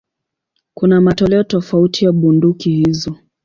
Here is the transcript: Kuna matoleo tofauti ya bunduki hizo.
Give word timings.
Kuna 0.73 1.01
matoleo 1.01 1.43
tofauti 1.43 2.05
ya 2.05 2.11
bunduki 2.11 2.69
hizo. 2.75 3.15